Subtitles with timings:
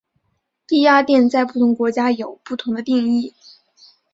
[0.65, 3.35] 低压电在不同国家有不同定义。